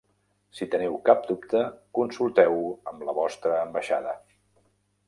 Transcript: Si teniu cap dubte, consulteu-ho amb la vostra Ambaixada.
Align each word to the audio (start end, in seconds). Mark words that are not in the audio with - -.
Si 0.59 0.67
teniu 0.75 0.95
cap 1.09 1.27
dubte, 1.31 1.61
consulteu-ho 1.99 2.73
amb 2.95 3.07
la 3.11 3.17
vostra 3.21 3.57
Ambaixada. 3.69 4.21